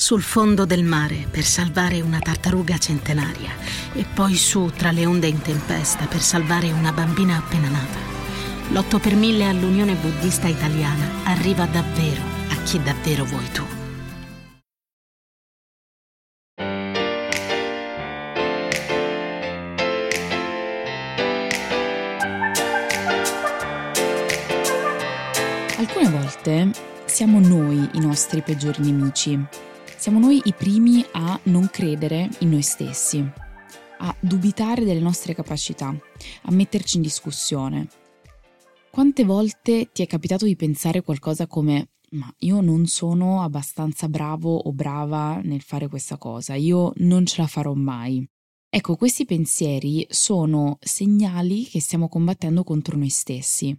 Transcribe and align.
sul 0.00 0.22
fondo 0.22 0.64
del 0.64 0.84
mare 0.84 1.26
per 1.28 1.42
salvare 1.42 2.00
una 2.00 2.20
tartaruga 2.20 2.78
centenaria 2.78 3.50
e 3.92 4.04
poi 4.14 4.36
su 4.36 4.70
tra 4.76 4.92
le 4.92 5.04
onde 5.04 5.26
in 5.26 5.42
tempesta 5.42 6.06
per 6.06 6.20
salvare 6.20 6.70
una 6.70 6.92
bambina 6.92 7.36
appena 7.36 7.68
nata. 7.68 7.98
L'8 8.70 9.00
per 9.00 9.16
1000 9.16 9.48
all'Unione 9.48 9.94
Buddista 9.94 10.46
Italiana 10.46 11.24
arriva 11.24 11.64
davvero 11.66 12.22
a 12.48 12.62
chi 12.62 12.80
davvero 12.80 13.24
vuoi 13.24 13.50
tu. 13.50 13.64
Alcune 25.76 26.08
volte 26.08 26.70
siamo 27.04 27.40
noi 27.40 27.88
i 27.94 27.98
nostri 27.98 28.42
peggiori 28.42 28.80
nemici 28.80 29.66
siamo 29.98 30.20
noi 30.20 30.40
i 30.44 30.52
primi 30.52 31.04
a 31.10 31.38
non 31.44 31.68
credere 31.70 32.30
in 32.38 32.50
noi 32.50 32.62
stessi, 32.62 33.18
a 33.98 34.16
dubitare 34.20 34.84
delle 34.84 35.00
nostre 35.00 35.34
capacità, 35.34 35.88
a 35.88 36.50
metterci 36.52 36.96
in 36.96 37.02
discussione. 37.02 37.88
Quante 38.90 39.24
volte 39.24 39.90
ti 39.92 40.02
è 40.02 40.06
capitato 40.06 40.44
di 40.44 40.54
pensare 40.54 41.02
qualcosa 41.02 41.48
come 41.48 41.88
ma 42.10 42.32
io 42.38 42.60
non 42.60 42.86
sono 42.86 43.42
abbastanza 43.42 44.08
bravo 44.08 44.56
o 44.56 44.72
brava 44.72 45.40
nel 45.42 45.60
fare 45.60 45.88
questa 45.88 46.16
cosa, 46.16 46.54
io 46.54 46.92
non 46.98 47.26
ce 47.26 47.42
la 47.42 47.48
farò 47.48 47.74
mai. 47.74 48.26
Ecco, 48.70 48.96
questi 48.96 49.24
pensieri 49.24 50.06
sono 50.08 50.78
segnali 50.80 51.64
che 51.64 51.80
stiamo 51.80 52.08
combattendo 52.08 52.62
contro 52.62 52.96
noi 52.96 53.10
stessi. 53.10 53.76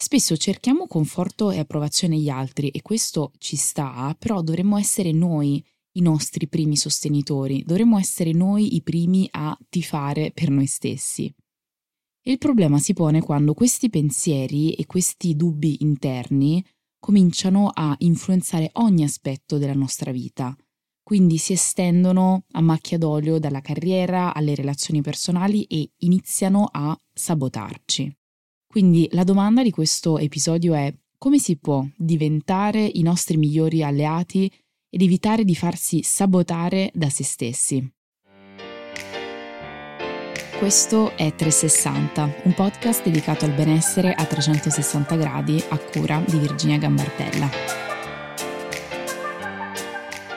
Spesso 0.00 0.36
cerchiamo 0.36 0.86
conforto 0.86 1.50
e 1.50 1.58
approvazione 1.58 2.14
agli 2.14 2.28
altri 2.28 2.68
e 2.68 2.82
questo 2.82 3.32
ci 3.38 3.56
sta, 3.56 4.14
però 4.16 4.42
dovremmo 4.42 4.78
essere 4.78 5.10
noi 5.10 5.62
i 5.96 6.00
nostri 6.00 6.46
primi 6.46 6.76
sostenitori, 6.76 7.64
dovremmo 7.64 7.98
essere 7.98 8.30
noi 8.30 8.76
i 8.76 8.82
primi 8.82 9.26
a 9.32 9.58
tifare 9.68 10.30
per 10.30 10.50
noi 10.50 10.66
stessi. 10.66 11.34
il 12.22 12.38
problema 12.38 12.78
si 12.78 12.92
pone 12.92 13.20
quando 13.20 13.54
questi 13.54 13.90
pensieri 13.90 14.74
e 14.74 14.86
questi 14.86 15.34
dubbi 15.34 15.78
interni 15.80 16.64
cominciano 17.00 17.68
a 17.72 17.96
influenzare 17.98 18.70
ogni 18.74 19.02
aspetto 19.02 19.58
della 19.58 19.74
nostra 19.74 20.12
vita, 20.12 20.56
quindi 21.02 21.38
si 21.38 21.54
estendono 21.54 22.44
a 22.52 22.60
macchia 22.60 22.98
d'olio 22.98 23.40
dalla 23.40 23.62
carriera 23.62 24.32
alle 24.32 24.54
relazioni 24.54 25.00
personali 25.00 25.64
e 25.64 25.90
iniziano 25.98 26.68
a 26.70 26.96
sabotarci. 27.12 28.17
Quindi 28.68 29.08
la 29.12 29.24
domanda 29.24 29.62
di 29.62 29.70
questo 29.70 30.18
episodio 30.18 30.74
è 30.74 30.94
come 31.16 31.38
si 31.38 31.56
può 31.56 31.84
diventare 31.96 32.80
i 32.84 33.00
nostri 33.02 33.38
migliori 33.38 33.82
alleati 33.82 34.52
ed 34.90 35.00
evitare 35.00 35.44
di 35.44 35.54
farsi 35.54 36.02
sabotare 36.02 36.90
da 36.92 37.08
se 37.08 37.24
stessi. 37.24 37.92
Questo 40.58 41.16
è 41.16 41.34
360, 41.34 42.34
un 42.44 42.52
podcast 42.52 43.04
dedicato 43.04 43.46
al 43.46 43.54
benessere 43.54 44.12
a 44.12 44.24
360 44.24 45.16
gradi 45.16 45.62
a 45.68 45.78
cura 45.78 46.22
di 46.26 46.38
Virginia 46.38 46.78
Gambardella. 46.78 47.87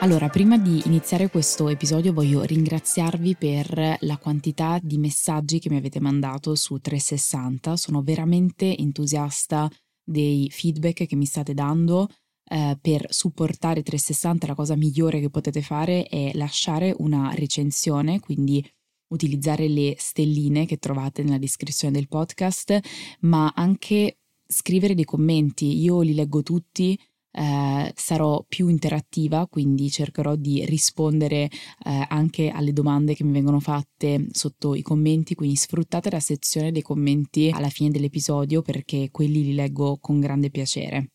Allora, 0.02 0.28
prima 0.28 0.58
di 0.58 0.82
iniziare 0.86 1.30
questo 1.30 1.68
episodio 1.68 2.12
voglio 2.12 2.42
ringraziarvi 2.42 3.36
per 3.36 3.98
la 4.00 4.16
quantità 4.16 4.80
di 4.82 4.98
messaggi 4.98 5.60
che 5.60 5.70
mi 5.70 5.76
avete 5.76 6.00
mandato 6.00 6.56
su 6.56 6.76
360. 6.78 7.76
Sono 7.76 8.02
veramente 8.02 8.76
entusiasta 8.76 9.70
dei 10.02 10.50
feedback 10.50 11.06
che 11.06 11.14
mi 11.14 11.24
state 11.24 11.54
dando. 11.54 12.08
Eh, 12.50 12.76
per 12.80 13.06
supportare 13.10 13.84
360 13.84 14.48
la 14.48 14.54
cosa 14.56 14.74
migliore 14.74 15.20
che 15.20 15.30
potete 15.30 15.62
fare 15.62 16.02
è 16.02 16.32
lasciare 16.34 16.92
una 16.98 17.32
recensione, 17.32 18.18
quindi 18.18 18.60
utilizzare 19.12 19.68
le 19.68 19.94
stelline 19.98 20.66
che 20.66 20.78
trovate 20.78 21.22
nella 21.22 21.38
descrizione 21.38 21.94
del 21.94 22.08
podcast, 22.08 22.76
ma 23.20 23.52
anche 23.54 24.18
scrivere 24.44 24.96
dei 24.96 25.04
commenti. 25.04 25.80
Io 25.80 26.00
li 26.00 26.12
leggo 26.12 26.42
tutti 26.42 26.98
eh, 27.32 27.92
sarò 27.96 28.44
più 28.46 28.68
interattiva, 28.68 29.46
quindi 29.46 29.90
cercherò 29.90 30.36
di 30.36 30.64
rispondere 30.66 31.50
eh, 31.84 32.06
anche 32.08 32.50
alle 32.50 32.72
domande 32.72 33.14
che 33.14 33.24
mi 33.24 33.32
vengono 33.32 33.58
fatte 33.58 34.26
sotto 34.30 34.74
i 34.74 34.82
commenti, 34.82 35.34
quindi 35.34 35.56
sfruttate 35.56 36.10
la 36.10 36.20
sezione 36.20 36.72
dei 36.72 36.82
commenti 36.82 37.50
alla 37.52 37.70
fine 37.70 37.90
dell'episodio 37.90 38.62
perché 38.62 39.08
quelli 39.10 39.42
li 39.42 39.54
leggo 39.54 39.98
con 39.98 40.20
grande 40.20 40.50
piacere. 40.50 41.12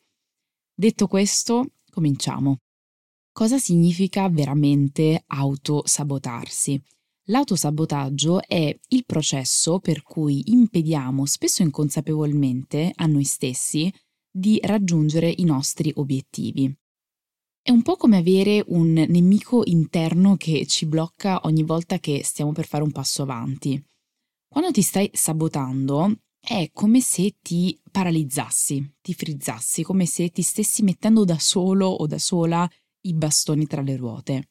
Detto 0.74 1.08
questo, 1.08 1.72
cominciamo. 1.90 2.58
Cosa 3.32 3.60
significa 3.60 4.28
veramente 4.30 5.24
autosabotarsi? 5.28 6.82
L'autosabotaggio 7.30 8.42
è 8.42 8.76
il 8.88 9.06
processo 9.06 9.80
per 9.80 10.02
cui 10.02 10.52
impediamo, 10.52 11.26
spesso 11.26 11.62
inconsapevolmente, 11.62 12.92
a 12.96 13.06
noi 13.06 13.26
stessi 13.26 13.94
di 14.30 14.60
raggiungere 14.64 15.34
i 15.38 15.44
nostri 15.44 15.92
obiettivi. 15.96 16.74
È 17.62 17.72
un 17.72 17.82
po' 17.82 17.98
come 17.98 18.18
avere 18.18 18.64
un 18.68 18.94
nemico 18.94 19.62
interno 19.66 20.38
che 20.38 20.66
ci 20.68 20.86
blocca 20.86 21.42
ogni 21.44 21.64
volta 21.64 22.00
che 22.00 22.24
stiamo 22.24 22.54
per 22.54 22.66
fare 22.66 22.84
un 22.84 22.92
passo 22.92 23.24
avanti. 23.24 23.84
Quando 24.48 24.72
ti 24.72 24.82
stai 24.82 25.10
sabotando 25.12 26.20
è 26.40 26.70
come 26.72 27.02
se 27.02 27.36
ti 27.42 27.78
paralizzassi, 27.92 28.96
ti 29.02 29.14
frizzassi, 29.14 29.84
come 29.84 30.06
se 30.06 30.30
ti 30.30 30.42
stessi 30.42 30.82
mettendo 30.82 31.26
da 31.26 31.38
solo 31.40 31.88
o 31.88 32.08
da 32.08 32.18
sola 32.18 32.70
i 33.02 33.14
bastoni 33.14 33.68
tra 33.68 33.82
le 33.82 33.98
ruote. 33.98 34.50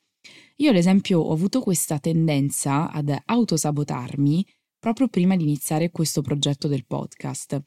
Io 0.56 0.70
ad 0.70 0.76
esempio 0.76 1.20
ho 1.20 1.32
avuto 1.32 1.60
questa 1.60 1.98
tendenza 1.98 2.91
ad 2.91 3.16
autosabotarmi 3.25 4.47
proprio 4.78 5.09
prima 5.09 5.36
di 5.36 5.44
iniziare 5.44 5.91
questo 5.91 6.20
progetto 6.20 6.69
del 6.69 6.84
podcast 6.84 7.62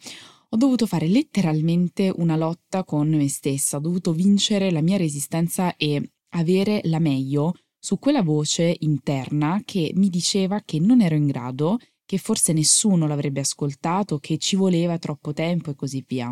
ho 0.51 0.57
dovuto 0.57 0.87
fare 0.87 1.07
letteralmente 1.07 2.11
una 2.15 2.35
lotta 2.35 2.83
con 2.83 3.09
me 3.09 3.29
stessa, 3.29 3.77
ho 3.77 3.79
dovuto 3.79 4.13
vincere 4.13 4.71
la 4.71 4.81
mia 4.81 4.97
resistenza 4.97 5.75
e 5.75 6.13
avere 6.29 6.81
la 6.85 6.99
meglio 6.99 7.53
su 7.79 7.99
quella 7.99 8.23
voce 8.23 8.75
interna 8.79 9.61
che 9.63 9.91
mi 9.95 10.09
diceva 10.09 10.61
che 10.61 10.79
non 10.79 11.01
ero 11.01 11.15
in 11.15 11.27
grado, 11.27 11.77
che 12.05 12.17
forse 12.17 12.51
nessuno 12.51 13.07
l'avrebbe 13.07 13.41
ascoltato, 13.41 14.17
che 14.17 14.37
ci 14.37 14.55
voleva 14.55 14.97
troppo 14.97 15.33
tempo 15.33 15.69
e 15.69 15.75
così 15.75 16.03
via. 16.05 16.29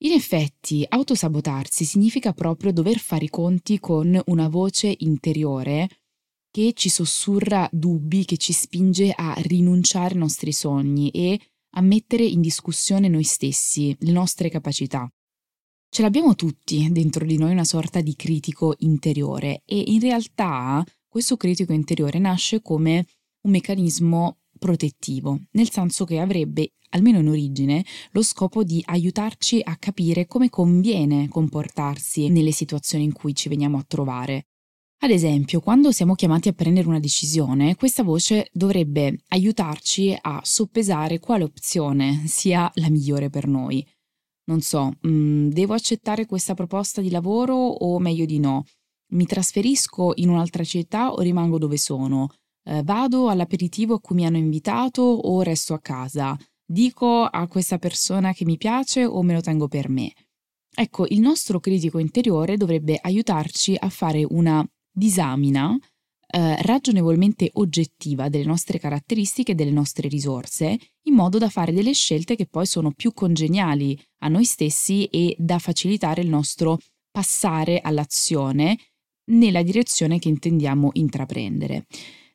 In 0.00 0.12
effetti, 0.12 0.84
autosabotarsi 0.88 1.84
significa 1.84 2.32
proprio 2.32 2.72
dover 2.72 2.98
fare 2.98 3.26
i 3.26 3.30
conti 3.30 3.78
con 3.78 4.20
una 4.26 4.48
voce 4.48 4.94
interiore 4.98 5.88
che 6.50 6.72
ci 6.74 6.88
sussurra 6.88 7.68
dubbi, 7.70 8.24
che 8.24 8.38
ci 8.38 8.52
spinge 8.52 9.12
a 9.14 9.34
rinunciare 9.38 10.14
ai 10.14 10.20
nostri 10.20 10.52
sogni 10.52 11.10
e 11.10 11.38
a 11.76 11.80
mettere 11.82 12.24
in 12.24 12.40
discussione 12.40 13.08
noi 13.08 13.22
stessi, 13.22 13.94
le 14.00 14.12
nostre 14.12 14.48
capacità. 14.48 15.08
Ce 15.88 16.02
l'abbiamo 16.02 16.34
tutti 16.34 16.90
dentro 16.90 17.24
di 17.24 17.38
noi 17.38 17.52
una 17.52 17.64
sorta 17.64 18.00
di 18.00 18.14
critico 18.16 18.74
interiore 18.78 19.62
e 19.64 19.78
in 19.86 20.00
realtà 20.00 20.84
questo 21.06 21.36
critico 21.36 21.72
interiore 21.72 22.18
nasce 22.18 22.60
come 22.60 23.06
un 23.42 23.50
meccanismo 23.50 24.38
protettivo, 24.58 25.38
nel 25.52 25.70
senso 25.70 26.04
che 26.04 26.18
avrebbe, 26.18 26.72
almeno 26.90 27.18
in 27.20 27.28
origine, 27.28 27.84
lo 28.10 28.22
scopo 28.22 28.64
di 28.64 28.82
aiutarci 28.84 29.60
a 29.62 29.76
capire 29.76 30.26
come 30.26 30.48
conviene 30.48 31.28
comportarsi 31.28 32.28
nelle 32.28 32.52
situazioni 32.52 33.04
in 33.04 33.12
cui 33.12 33.34
ci 33.34 33.48
veniamo 33.48 33.78
a 33.78 33.84
trovare. 33.86 34.46
Ad 34.98 35.10
esempio, 35.10 35.60
quando 35.60 35.92
siamo 35.92 36.14
chiamati 36.14 36.48
a 36.48 36.52
prendere 36.52 36.88
una 36.88 36.98
decisione, 36.98 37.76
questa 37.76 38.02
voce 38.02 38.48
dovrebbe 38.50 39.20
aiutarci 39.28 40.16
a 40.18 40.40
soppesare 40.42 41.20
quale 41.20 41.44
opzione 41.44 42.22
sia 42.26 42.70
la 42.76 42.88
migliore 42.88 43.28
per 43.28 43.46
noi. 43.46 43.86
Non 44.48 44.62
so, 44.62 44.92
mh, 45.00 45.08
mm, 45.08 45.48
devo 45.48 45.74
accettare 45.74 46.24
questa 46.24 46.54
proposta 46.54 47.00
di 47.00 47.10
lavoro 47.10 47.54
o 47.54 47.98
meglio 47.98 48.24
di 48.24 48.38
no? 48.38 48.64
Mi 49.12 49.26
trasferisco 49.26 50.12
in 50.16 50.30
un'altra 50.30 50.64
città 50.64 51.12
o 51.12 51.20
rimango 51.20 51.58
dove 51.58 51.76
sono? 51.76 52.28
Eh, 52.64 52.82
vado 52.82 53.28
all'aperitivo 53.28 53.94
a 53.94 54.00
cui 54.00 54.16
mi 54.16 54.26
hanno 54.26 54.38
invitato 54.38 55.02
o 55.02 55.42
resto 55.42 55.74
a 55.74 55.80
casa? 55.80 56.36
Dico 56.64 57.22
a 57.24 57.46
questa 57.48 57.78
persona 57.78 58.32
che 58.32 58.44
mi 58.44 58.56
piace 58.56 59.04
o 59.04 59.22
me 59.22 59.34
lo 59.34 59.40
tengo 59.40 59.68
per 59.68 59.88
me? 59.88 60.12
Ecco, 60.74 61.06
il 61.08 61.20
nostro 61.20 61.60
critico 61.60 61.98
interiore 61.98 62.56
dovrebbe 62.56 62.98
aiutarci 63.00 63.76
a 63.78 63.88
fare 63.88 64.26
una 64.28 64.66
disamina 64.96 65.76
eh, 66.28 66.62
ragionevolmente 66.62 67.50
oggettiva 67.54 68.28
delle 68.28 68.44
nostre 68.44 68.78
caratteristiche 68.78 69.52
e 69.52 69.54
delle 69.54 69.70
nostre 69.70 70.08
risorse, 70.08 70.78
in 71.02 71.14
modo 71.14 71.38
da 71.38 71.48
fare 71.48 71.72
delle 71.72 71.92
scelte 71.92 72.34
che 72.34 72.46
poi 72.46 72.66
sono 72.66 72.92
più 72.92 73.12
congeniali 73.12 73.98
a 74.22 74.28
noi 74.28 74.44
stessi 74.44 75.04
e 75.04 75.36
da 75.38 75.58
facilitare 75.58 76.22
il 76.22 76.28
nostro 76.28 76.78
passare 77.10 77.80
all'azione 77.80 78.78
nella 79.26 79.62
direzione 79.62 80.18
che 80.18 80.28
intendiamo 80.28 80.90
intraprendere. 80.94 81.86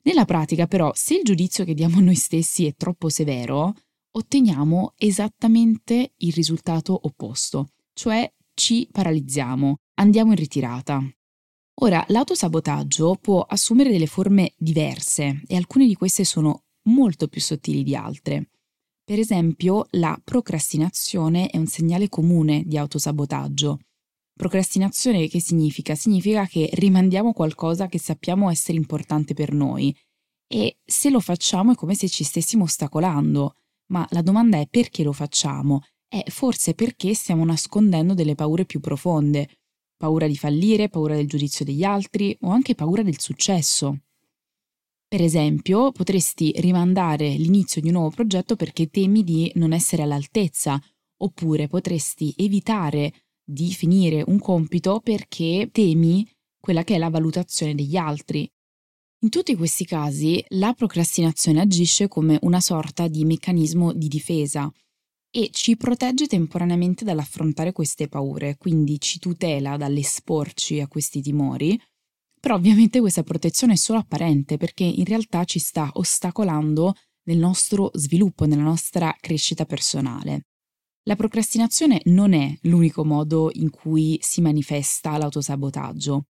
Nella 0.03 0.25
pratica, 0.25 0.67
però, 0.67 0.91
se 0.95 1.15
il 1.15 1.23
giudizio 1.23 1.63
che 1.63 1.73
diamo 1.73 1.97
a 1.97 2.01
noi 2.01 2.15
stessi 2.15 2.65
è 2.65 2.73
troppo 2.75 3.09
severo, 3.09 3.73
otteniamo 4.11 4.93
esattamente 4.97 6.13
il 6.17 6.33
risultato 6.33 6.99
opposto, 7.03 7.69
cioè 7.93 8.31
ci 8.53 8.87
paralizziamo, 8.91 9.77
andiamo 9.95 10.31
in 10.31 10.37
ritirata. 10.37 11.03
Ora, 11.83 12.03
l'autosabotaggio 12.09 13.17
può 13.19 13.41
assumere 13.41 13.89
delle 13.89 14.05
forme 14.05 14.53
diverse 14.55 15.41
e 15.47 15.55
alcune 15.55 15.87
di 15.87 15.95
queste 15.95 16.23
sono 16.23 16.65
molto 16.89 17.27
più 17.27 17.41
sottili 17.41 17.81
di 17.81 17.95
altre. 17.95 18.49
Per 19.03 19.17
esempio, 19.17 19.87
la 19.91 20.19
procrastinazione 20.23 21.47
è 21.47 21.57
un 21.57 21.65
segnale 21.65 22.07
comune 22.07 22.63
di 22.65 22.77
autosabotaggio. 22.77 23.79
Procrastinazione 24.31 25.27
che 25.27 25.41
significa? 25.41 25.95
Significa 25.95 26.45
che 26.45 26.69
rimandiamo 26.73 27.33
qualcosa 27.33 27.87
che 27.87 27.97
sappiamo 27.97 28.51
essere 28.51 28.77
importante 28.77 29.33
per 29.33 29.51
noi 29.51 29.95
e 30.47 30.77
se 30.85 31.09
lo 31.09 31.19
facciamo 31.19 31.71
è 31.71 31.75
come 31.75 31.95
se 31.95 32.07
ci 32.07 32.23
stessimo 32.23 32.65
ostacolando. 32.65 33.55
Ma 33.87 34.05
la 34.11 34.21
domanda 34.21 34.59
è 34.59 34.67
perché 34.69 35.01
lo 35.01 35.13
facciamo? 35.13 35.81
È 36.07 36.23
forse 36.29 36.75
perché 36.75 37.15
stiamo 37.15 37.43
nascondendo 37.43 38.13
delle 38.13 38.35
paure 38.35 38.65
più 38.65 38.79
profonde. 38.79 39.49
Paura 40.01 40.25
di 40.25 40.35
fallire, 40.35 40.89
paura 40.89 41.13
del 41.13 41.27
giudizio 41.27 41.63
degli 41.63 41.83
altri 41.83 42.35
o 42.41 42.49
anche 42.49 42.73
paura 42.73 43.03
del 43.03 43.19
successo. 43.19 43.99
Per 45.07 45.21
esempio, 45.21 45.91
potresti 45.91 46.55
rimandare 46.57 47.29
l'inizio 47.29 47.81
di 47.81 47.89
un 47.89 47.93
nuovo 47.93 48.09
progetto 48.09 48.55
perché 48.55 48.89
temi 48.89 49.23
di 49.23 49.51
non 49.57 49.73
essere 49.73 50.01
all'altezza, 50.01 50.81
oppure 51.17 51.67
potresti 51.67 52.33
evitare 52.35 53.13
di 53.43 53.71
finire 53.73 54.23
un 54.25 54.39
compito 54.39 55.01
perché 55.01 55.69
temi 55.71 56.27
quella 56.59 56.83
che 56.83 56.95
è 56.95 56.97
la 56.97 57.11
valutazione 57.11 57.75
degli 57.75 57.95
altri. 57.95 58.51
In 59.19 59.29
tutti 59.29 59.55
questi 59.55 59.85
casi 59.85 60.43
la 60.47 60.73
procrastinazione 60.73 61.61
agisce 61.61 62.07
come 62.07 62.39
una 62.41 62.59
sorta 62.59 63.07
di 63.07 63.23
meccanismo 63.23 63.93
di 63.93 64.07
difesa 64.07 64.67
e 65.31 65.49
ci 65.51 65.77
protegge 65.77 66.27
temporaneamente 66.27 67.05
dall'affrontare 67.05 67.71
queste 67.71 68.07
paure, 68.09 68.57
quindi 68.57 68.99
ci 68.99 69.17
tutela 69.17 69.77
dall'esporci 69.77 70.81
a 70.81 70.87
questi 70.87 71.21
timori, 71.21 71.79
però 72.39 72.55
ovviamente 72.55 72.99
questa 72.99 73.23
protezione 73.23 73.73
è 73.73 73.77
solo 73.77 73.99
apparente 73.99 74.57
perché 74.57 74.83
in 74.83 75.05
realtà 75.05 75.45
ci 75.45 75.59
sta 75.59 75.89
ostacolando 75.93 76.95
nel 77.23 77.37
nostro 77.37 77.91
sviluppo, 77.93 78.45
nella 78.45 78.63
nostra 78.63 79.15
crescita 79.19 79.65
personale. 79.65 80.47
La 81.03 81.15
procrastinazione 81.15 82.01
non 82.05 82.33
è 82.33 82.55
l'unico 82.63 83.05
modo 83.05 83.49
in 83.53 83.69
cui 83.69 84.17
si 84.21 84.41
manifesta 84.41 85.17
l'autosabotaggio. 85.17 86.25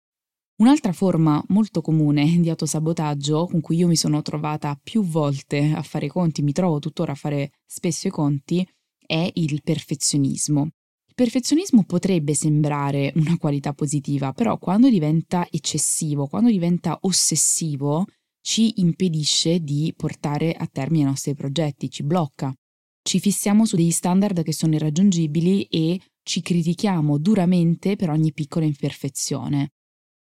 Un'altra 0.60 0.92
forma 0.92 1.42
molto 1.48 1.80
comune 1.80 2.38
di 2.38 2.50
autosabotaggio 2.50 3.46
con 3.46 3.60
cui 3.60 3.76
io 3.76 3.88
mi 3.88 3.96
sono 3.96 4.20
trovata 4.20 4.78
più 4.80 5.02
volte 5.02 5.72
a 5.74 5.82
fare 5.82 6.06
i 6.06 6.10
conti, 6.10 6.42
mi 6.42 6.52
trovo 6.52 6.78
tuttora 6.80 7.12
a 7.12 7.16
fare 7.16 7.52
spesso 7.64 8.08
i 8.08 8.10
conti, 8.10 8.66
è 9.10 9.30
il 9.34 9.60
perfezionismo. 9.62 10.62
Il 11.06 11.14
perfezionismo 11.14 11.84
potrebbe 11.84 12.34
sembrare 12.34 13.12
una 13.16 13.36
qualità 13.36 13.72
positiva, 13.72 14.32
però 14.32 14.58
quando 14.58 14.88
diventa 14.88 15.46
eccessivo, 15.50 16.26
quando 16.28 16.50
diventa 16.50 16.98
ossessivo, 17.02 18.06
ci 18.40 18.80
impedisce 18.80 19.60
di 19.60 19.92
portare 19.96 20.52
a 20.52 20.66
termine 20.66 21.02
i 21.02 21.06
nostri 21.06 21.34
progetti, 21.34 21.90
ci 21.90 22.02
blocca 22.02 22.54
ci 23.02 23.18
fissiamo 23.18 23.64
su 23.64 23.76
degli 23.76 23.90
standard 23.90 24.42
che 24.42 24.52
sono 24.52 24.74
irraggiungibili 24.74 25.64
e 25.64 26.00
ci 26.22 26.42
critichiamo 26.42 27.18
duramente 27.18 27.96
per 27.96 28.10
ogni 28.10 28.32
piccola 28.32 28.66
imperfezione. 28.66 29.72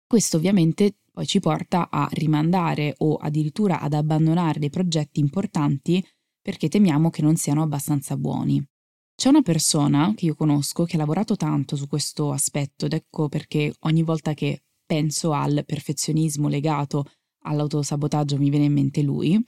Questo 0.06 0.38
ovviamente 0.38 0.98
poi 1.12 1.26
ci 1.26 1.40
porta 1.40 1.90
a 1.90 2.08
rimandare 2.12 2.96
o 2.98 3.16
addirittura 3.16 3.80
ad 3.80 3.94
abbandonare 3.94 4.60
dei 4.60 4.70
progetti 4.70 5.20
importanti 5.20 6.04
perché 6.42 6.68
temiamo 6.68 7.10
che 7.10 7.22
non 7.22 7.36
siano 7.36 7.62
abbastanza 7.62 8.18
buoni. 8.18 8.62
C'è 9.24 9.30
una 9.30 9.42
persona 9.42 10.12
che 10.18 10.26
io 10.26 10.36
conosco 10.36 10.84
che 10.84 10.98
ha 10.98 11.00
lavorato 11.00 11.38
tanto 11.38 11.78
su 11.78 11.88
questo 11.88 12.34
aspetto 12.34 12.88
ed 12.88 12.92
ecco 12.92 13.30
perché 13.30 13.74
ogni 13.84 14.04
volta 14.04 14.34
che 14.34 14.64
penso 14.86 15.32
al 15.32 15.64
perfezionismo 15.66 16.50
legato 16.50 17.06
all'autosabotaggio 17.46 18.38
mi 18.38 18.50
viene 18.50 18.66
in 18.66 18.74
mente 18.74 19.02
lui, 19.02 19.42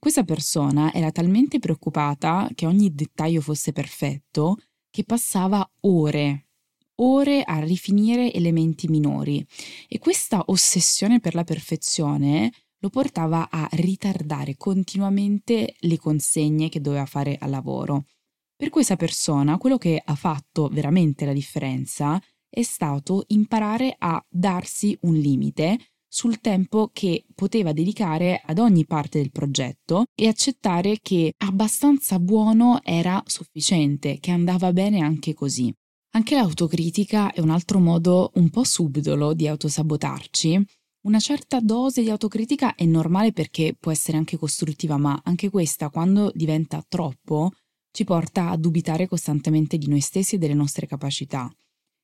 questa 0.00 0.24
persona 0.24 0.92
era 0.92 1.12
talmente 1.12 1.60
preoccupata 1.60 2.48
che 2.56 2.66
ogni 2.66 2.92
dettaglio 2.92 3.40
fosse 3.40 3.70
perfetto 3.70 4.56
che 4.90 5.04
passava 5.04 5.64
ore, 5.82 6.48
ore 6.96 7.44
a 7.44 7.60
rifinire 7.60 8.32
elementi 8.32 8.88
minori 8.88 9.46
e 9.86 10.00
questa 10.00 10.42
ossessione 10.46 11.20
per 11.20 11.36
la 11.36 11.44
perfezione 11.44 12.52
lo 12.80 12.88
portava 12.88 13.48
a 13.48 13.68
ritardare 13.74 14.56
continuamente 14.56 15.76
le 15.78 15.98
consegne 15.98 16.68
che 16.68 16.80
doveva 16.80 17.06
fare 17.06 17.36
al 17.38 17.50
lavoro. 17.50 18.06
Per 18.60 18.68
questa 18.68 18.96
persona 18.96 19.56
quello 19.56 19.78
che 19.78 20.02
ha 20.04 20.14
fatto 20.14 20.68
veramente 20.68 21.24
la 21.24 21.32
differenza 21.32 22.20
è 22.46 22.60
stato 22.60 23.24
imparare 23.28 23.96
a 23.96 24.22
darsi 24.28 24.94
un 25.04 25.14
limite 25.14 25.78
sul 26.06 26.40
tempo 26.40 26.90
che 26.92 27.24
poteva 27.34 27.72
dedicare 27.72 28.42
ad 28.44 28.58
ogni 28.58 28.84
parte 28.84 29.18
del 29.18 29.30
progetto 29.30 30.04
e 30.14 30.28
accettare 30.28 30.98
che 31.00 31.32
abbastanza 31.38 32.18
buono 32.18 32.80
era 32.82 33.22
sufficiente, 33.24 34.18
che 34.20 34.30
andava 34.30 34.74
bene 34.74 35.00
anche 35.00 35.32
così. 35.32 35.74
Anche 36.10 36.34
l'autocritica 36.34 37.32
è 37.32 37.40
un 37.40 37.48
altro 37.48 37.78
modo 37.78 38.30
un 38.34 38.50
po' 38.50 38.64
subdolo 38.64 39.32
di 39.32 39.48
autosabotarci. 39.48 40.62
Una 41.06 41.18
certa 41.18 41.60
dose 41.60 42.02
di 42.02 42.10
autocritica 42.10 42.74
è 42.74 42.84
normale 42.84 43.32
perché 43.32 43.74
può 43.80 43.90
essere 43.90 44.18
anche 44.18 44.36
costruttiva, 44.36 44.98
ma 44.98 45.18
anche 45.24 45.48
questa, 45.48 45.88
quando 45.88 46.30
diventa 46.34 46.84
troppo, 46.86 47.52
ci 47.90 48.04
porta 48.04 48.50
a 48.50 48.56
dubitare 48.56 49.06
costantemente 49.06 49.78
di 49.78 49.88
noi 49.88 50.00
stessi 50.00 50.36
e 50.36 50.38
delle 50.38 50.54
nostre 50.54 50.86
capacità. 50.86 51.50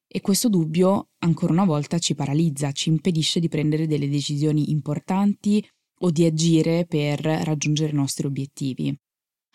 E 0.09 0.21
questo 0.21 0.49
dubbio, 0.49 1.09
ancora 1.19 1.53
una 1.53 1.65
volta, 1.65 1.99
ci 1.99 2.15
paralizza, 2.15 2.73
ci 2.73 2.88
impedisce 2.88 3.41
di 3.41 3.49
prendere 3.49 3.87
delle 3.87 4.09
decisioni 4.09 4.71
importanti 4.71 5.67
o 6.00 6.11
di 6.11 6.25
agire 6.25 6.87
per 6.87 7.21
raggiungere 7.21 7.91
i 7.91 7.97
nostri 7.97 8.27
obiettivi. 8.27 8.97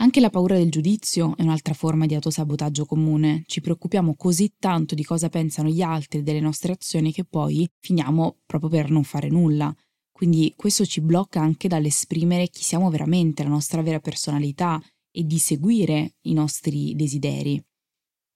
Anche 0.01 0.19
la 0.19 0.31
paura 0.31 0.57
del 0.57 0.71
giudizio 0.71 1.37
è 1.37 1.43
un'altra 1.43 1.75
forma 1.75 2.07
di 2.07 2.15
autosabotaggio 2.15 2.85
comune. 2.85 3.43
Ci 3.45 3.61
preoccupiamo 3.61 4.15
così 4.15 4.53
tanto 4.57 4.95
di 4.95 5.03
cosa 5.03 5.29
pensano 5.29 5.69
gli 5.69 5.83
altri 5.83 6.23
delle 6.23 6.39
nostre 6.39 6.71
azioni 6.71 7.11
che 7.13 7.23
poi 7.23 7.69
finiamo 7.79 8.39
proprio 8.47 8.71
per 8.71 8.89
non 8.89 9.03
fare 9.03 9.29
nulla. 9.29 9.73
Quindi 10.11 10.53
questo 10.55 10.85
ci 10.85 11.01
blocca 11.01 11.39
anche 11.39 11.67
dall'esprimere 11.67 12.47
chi 12.47 12.63
siamo 12.63 12.89
veramente, 12.89 13.43
la 13.43 13.49
nostra 13.49 13.83
vera 13.83 13.99
personalità 13.99 14.81
e 15.11 15.25
di 15.25 15.37
seguire 15.37 16.15
i 16.21 16.33
nostri 16.33 16.95
desideri. 16.95 17.61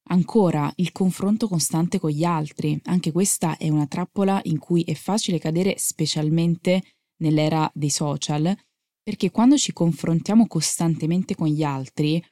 Ancora, 0.09 0.71
il 0.75 0.91
confronto 0.91 1.47
costante 1.47 1.99
con 1.99 2.11
gli 2.11 2.23
altri, 2.23 2.79
anche 2.83 3.11
questa 3.11 3.57
è 3.57 3.69
una 3.69 3.87
trappola 3.87 4.39
in 4.43 4.59
cui 4.59 4.83
è 4.83 4.93
facile 4.93 5.39
cadere 5.39 5.75
specialmente 5.77 6.83
nell'era 7.21 7.69
dei 7.73 7.89
social, 7.89 8.55
perché 9.01 9.31
quando 9.31 9.57
ci 9.57 9.73
confrontiamo 9.73 10.45
costantemente 10.47 11.35
con 11.35 11.47
gli 11.47 11.63
altri, 11.63 12.23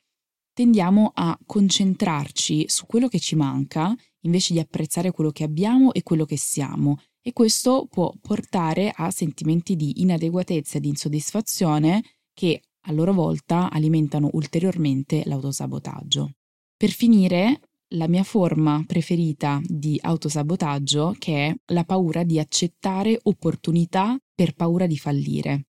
tendiamo 0.54 1.12
a 1.16 1.38
concentrarci 1.46 2.66
su 2.68 2.86
quello 2.86 3.08
che 3.08 3.20
ci 3.20 3.36
manca 3.36 3.96
invece 4.26 4.54
di 4.54 4.60
apprezzare 4.60 5.12
quello 5.12 5.32
che 5.32 5.44
abbiamo 5.44 5.94
e 5.94 6.04
quello 6.04 6.26
che 6.26 6.38
siamo 6.38 7.00
e 7.26 7.32
questo 7.34 7.88
può 7.90 8.14
portare 8.22 8.92
a 8.94 9.10
sentimenti 9.10 9.76
di 9.76 10.02
inadeguatezza 10.02 10.78
e 10.78 10.82
di 10.82 10.90
insoddisfazione 10.90 12.04
che 12.34 12.62
a 12.86 12.92
loro 12.92 13.14
volta 13.14 13.70
alimentano 13.70 14.30
ulteriormente 14.34 15.24
l'autosabotaggio. 15.26 16.34
Per 16.76 16.90
finire, 16.90 17.60
la 17.96 18.08
mia 18.08 18.24
forma 18.24 18.84
preferita 18.86 19.62
di 19.64 20.00
autosabotaggio 20.02 21.16
che 21.18 21.48
è 21.48 21.56
la 21.74 21.84
paura 21.84 22.24
di 22.24 22.40
accettare 22.40 23.20
opportunità 23.24 24.18
per 24.34 24.54
paura 24.54 24.88
di 24.88 24.98
fallire. 24.98 25.68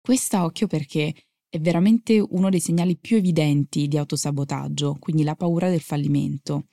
Questa 0.00 0.44
occhio 0.44 0.66
perché 0.66 1.14
è 1.48 1.58
veramente 1.58 2.18
uno 2.18 2.48
dei 2.48 2.60
segnali 2.60 2.96
più 2.96 3.16
evidenti 3.16 3.88
di 3.88 3.98
autosabotaggio, 3.98 4.96
quindi 4.98 5.22
la 5.22 5.36
paura 5.36 5.68
del 5.68 5.80
fallimento. 5.80 6.66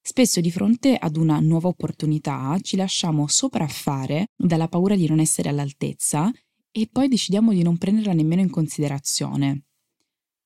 Spesso 0.00 0.40
di 0.40 0.52
fronte 0.52 0.94
ad 0.94 1.16
una 1.16 1.40
nuova 1.40 1.68
opportunità 1.68 2.56
ci 2.60 2.76
lasciamo 2.76 3.26
sopraffare 3.26 4.28
dalla 4.36 4.68
paura 4.68 4.94
di 4.94 5.08
non 5.08 5.18
essere 5.18 5.48
all'altezza 5.48 6.30
e 6.78 6.88
poi 6.92 7.08
decidiamo 7.08 7.54
di 7.54 7.62
non 7.62 7.78
prenderla 7.78 8.12
nemmeno 8.12 8.42
in 8.42 8.50
considerazione. 8.50 9.62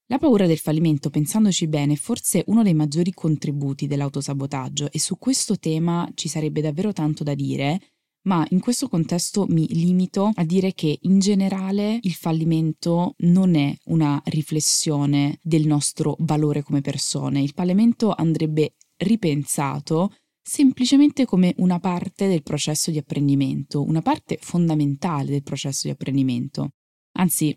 La 0.07 0.19
paura 0.19 0.47
del 0.47 0.59
fallimento, 0.59 1.11
pensandoci 1.11 1.67
bene, 1.67 1.95
è 1.95 1.97
forse 1.97 2.45
uno 2.47 2.63
dei 2.63 2.75
maggiori 2.75 3.13
contributi 3.13 3.89
dell'autosabotaggio 3.89 4.93
e 4.93 5.01
su 5.01 5.19
questo 5.19 5.59
tema 5.59 6.09
ci 6.15 6.29
sarebbe 6.29 6.61
davvero 6.61 6.93
tanto 6.93 7.25
da 7.25 7.35
dire, 7.35 7.81
ma 8.23 8.47
in 8.51 8.61
questo 8.61 8.89
contesto 8.89 9.47
mi 9.49 9.67
limito 9.71 10.31
a 10.33 10.45
dire 10.45 10.73
che 10.73 10.99
in 11.03 11.19
generale 11.19 11.99
il 12.01 12.13
fallimento 12.13 13.15
non 13.19 13.57
è 13.57 13.77
una 13.87 14.21
riflessione 14.27 15.37
del 15.43 15.67
nostro 15.67 16.15
valore 16.21 16.63
come 16.63 16.81
persone. 16.81 17.43
Il 17.43 17.53
fallimento 17.53 18.15
andrebbe 18.15 18.75
ripensato 18.99 20.15
semplicemente 20.43 21.25
come 21.25 21.55
una 21.59 21.79
parte 21.79 22.29
del 22.29 22.43
processo 22.43 22.91
di 22.91 22.99
apprendimento, 22.99 23.83
una 23.83 24.03
parte 24.03 24.39
fondamentale 24.41 25.31
del 25.31 25.43
processo 25.43 25.87
di 25.87 25.93
apprendimento. 25.93 26.73
Anzi, 27.13 27.57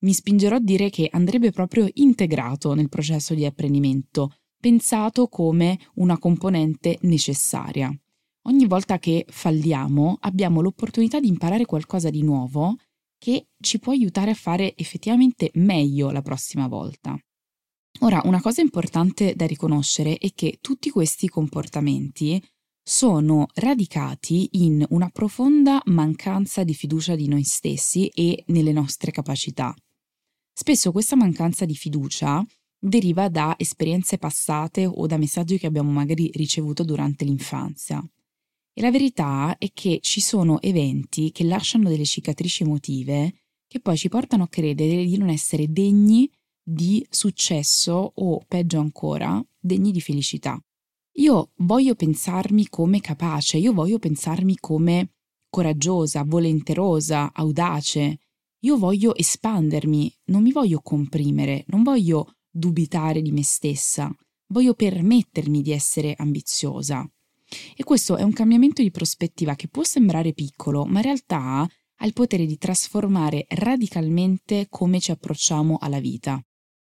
mi 0.00 0.12
spingerò 0.12 0.56
a 0.56 0.60
dire 0.60 0.90
che 0.90 1.08
andrebbe 1.10 1.50
proprio 1.50 1.88
integrato 1.94 2.74
nel 2.74 2.88
processo 2.88 3.34
di 3.34 3.44
apprendimento, 3.44 4.32
pensato 4.60 5.28
come 5.28 5.78
una 5.94 6.18
componente 6.18 6.98
necessaria. 7.02 7.92
Ogni 8.42 8.66
volta 8.66 8.98
che 8.98 9.26
falliamo 9.28 10.18
abbiamo 10.20 10.60
l'opportunità 10.60 11.20
di 11.20 11.28
imparare 11.28 11.64
qualcosa 11.64 12.10
di 12.10 12.22
nuovo 12.22 12.76
che 13.18 13.48
ci 13.60 13.78
può 13.78 13.92
aiutare 13.92 14.30
a 14.30 14.34
fare 14.34 14.76
effettivamente 14.76 15.50
meglio 15.54 16.10
la 16.10 16.22
prossima 16.22 16.68
volta. 16.68 17.18
Ora, 18.00 18.22
una 18.24 18.40
cosa 18.40 18.60
importante 18.60 19.34
da 19.34 19.46
riconoscere 19.46 20.18
è 20.18 20.32
che 20.34 20.58
tutti 20.60 20.90
questi 20.90 21.28
comportamenti 21.28 22.40
sono 22.88 23.48
radicati 23.54 24.48
in 24.52 24.84
una 24.90 25.10
profonda 25.10 25.82
mancanza 25.86 26.64
di 26.64 26.74
fiducia 26.74 27.14
di 27.16 27.28
noi 27.28 27.42
stessi 27.42 28.08
e 28.08 28.44
nelle 28.46 28.72
nostre 28.72 29.10
capacità. 29.10 29.74
Spesso 30.52 30.90
questa 30.90 31.16
mancanza 31.16 31.64
di 31.64 31.74
fiducia 31.74 32.44
deriva 32.78 33.28
da 33.28 33.54
esperienze 33.58 34.16
passate 34.16 34.86
o 34.86 35.06
da 35.06 35.18
messaggi 35.18 35.58
che 35.58 35.66
abbiamo 35.66 35.90
magari 35.90 36.30
ricevuto 36.32 36.84
durante 36.84 37.24
l'infanzia. 37.24 38.02
E 38.72 38.80
la 38.80 38.90
verità 38.90 39.56
è 39.58 39.70
che 39.74 39.98
ci 40.00 40.20
sono 40.20 40.60
eventi 40.62 41.32
che 41.32 41.44
lasciano 41.44 41.88
delle 41.88 42.04
cicatrici 42.04 42.62
emotive 42.62 43.34
che 43.66 43.80
poi 43.80 43.96
ci 43.96 44.08
portano 44.08 44.44
a 44.44 44.48
credere 44.48 45.04
di 45.04 45.18
non 45.18 45.28
essere 45.28 45.70
degni 45.70 46.30
di 46.70 47.06
successo 47.08 48.12
o, 48.14 48.44
peggio 48.46 48.78
ancora, 48.78 49.42
degni 49.58 49.90
di 49.90 50.02
felicità. 50.02 50.62
Io 51.12 51.52
voglio 51.56 51.94
pensarmi 51.94 52.68
come 52.68 53.00
capace, 53.00 53.56
io 53.56 53.72
voglio 53.72 53.98
pensarmi 53.98 54.56
come 54.60 55.14
coraggiosa, 55.48 56.24
volenterosa, 56.24 57.32
audace. 57.32 58.18
Io 58.60 58.76
voglio 58.76 59.14
espandermi, 59.14 60.12
non 60.26 60.42
mi 60.42 60.52
voglio 60.52 60.80
comprimere, 60.82 61.64
non 61.68 61.82
voglio 61.82 62.34
dubitare 62.50 63.22
di 63.22 63.32
me 63.32 63.44
stessa, 63.44 64.14
voglio 64.48 64.74
permettermi 64.74 65.62
di 65.62 65.72
essere 65.72 66.14
ambiziosa. 66.18 67.08
E 67.74 67.82
questo 67.82 68.16
è 68.16 68.22
un 68.22 68.32
cambiamento 68.32 68.82
di 68.82 68.90
prospettiva 68.90 69.54
che 69.54 69.68
può 69.68 69.84
sembrare 69.84 70.34
piccolo, 70.34 70.84
ma 70.84 70.98
in 70.98 71.04
realtà 71.04 71.66
ha 72.00 72.06
il 72.06 72.12
potere 72.12 72.44
di 72.44 72.58
trasformare 72.58 73.46
radicalmente 73.48 74.66
come 74.68 75.00
ci 75.00 75.12
approcciamo 75.12 75.78
alla 75.80 76.00
vita. 76.00 76.38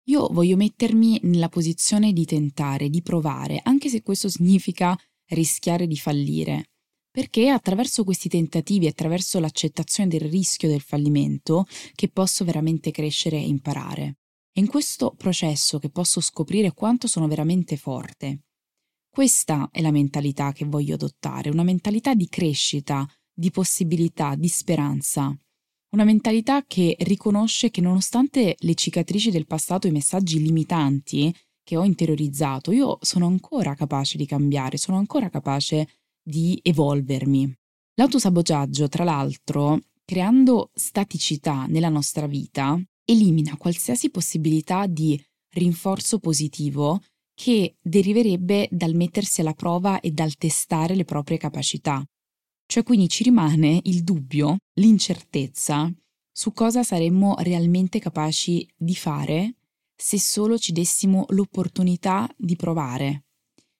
Io 0.08 0.28
voglio 0.30 0.56
mettermi 0.56 1.20
nella 1.22 1.48
posizione 1.48 2.12
di 2.12 2.24
tentare, 2.24 2.88
di 2.88 3.02
provare, 3.02 3.60
anche 3.62 3.88
se 3.88 4.02
questo 4.02 4.28
significa 4.28 4.96
rischiare 5.30 5.86
di 5.86 5.96
fallire, 5.96 6.70
perché 7.10 7.44
è 7.44 7.48
attraverso 7.48 8.04
questi 8.04 8.28
tentativi, 8.28 8.86
attraverso 8.86 9.40
l'accettazione 9.40 10.08
del 10.08 10.28
rischio 10.28 10.68
del 10.68 10.80
fallimento, 10.80 11.66
che 11.94 12.08
posso 12.08 12.44
veramente 12.44 12.90
crescere 12.90 13.36
e 13.36 13.46
imparare. 13.46 14.18
È 14.52 14.60
in 14.60 14.68
questo 14.68 15.14
processo 15.16 15.78
che 15.78 15.90
posso 15.90 16.20
scoprire 16.20 16.72
quanto 16.72 17.08
sono 17.08 17.26
veramente 17.26 17.76
forte, 17.76 18.46
questa 19.16 19.70
è 19.72 19.80
la 19.80 19.92
mentalità 19.92 20.52
che 20.52 20.66
voglio 20.66 20.92
adottare, 20.92 21.48
una 21.48 21.62
mentalità 21.62 22.12
di 22.12 22.28
crescita, 22.28 23.08
di 23.32 23.50
possibilità, 23.50 24.34
di 24.34 24.46
speranza. 24.46 25.34
Una 25.90 26.04
mentalità 26.04 26.64
che 26.66 26.96
riconosce 27.00 27.70
che 27.70 27.80
nonostante 27.80 28.56
le 28.58 28.74
cicatrici 28.74 29.30
del 29.30 29.46
passato 29.46 29.86
e 29.86 29.90
i 29.90 29.92
messaggi 29.92 30.42
limitanti 30.42 31.34
che 31.62 31.76
ho 31.76 31.84
interiorizzato, 31.84 32.72
io 32.72 32.98
sono 33.00 33.26
ancora 33.26 33.74
capace 33.74 34.16
di 34.16 34.26
cambiare, 34.26 34.76
sono 34.76 34.98
ancora 34.98 35.28
capace 35.28 35.88
di 36.22 36.58
evolvermi. 36.62 37.52
L'autosabotaggio, 37.94 38.88
tra 38.88 39.04
l'altro, 39.04 39.80
creando 40.04 40.70
staticità 40.74 41.66
nella 41.66 41.88
nostra 41.88 42.26
vita, 42.26 42.80
elimina 43.04 43.56
qualsiasi 43.56 44.10
possibilità 44.10 44.86
di 44.86 45.20
rinforzo 45.54 46.18
positivo 46.18 47.00
che 47.34 47.76
deriverebbe 47.80 48.68
dal 48.70 48.94
mettersi 48.94 49.40
alla 49.40 49.54
prova 49.54 50.00
e 50.00 50.10
dal 50.10 50.36
testare 50.36 50.94
le 50.94 51.04
proprie 51.04 51.38
capacità. 51.38 52.04
Cioè 52.66 52.82
quindi 52.82 53.08
ci 53.08 53.22
rimane 53.22 53.80
il 53.84 54.02
dubbio, 54.02 54.56
l'incertezza 54.74 55.90
su 56.38 56.52
cosa 56.52 56.82
saremmo 56.82 57.36
realmente 57.38 57.98
capaci 57.98 58.68
di 58.76 58.94
fare 58.94 59.54
se 59.96 60.20
solo 60.20 60.58
ci 60.58 60.72
dessimo 60.72 61.24
l'opportunità 61.28 62.28
di 62.36 62.56
provare. 62.56 63.24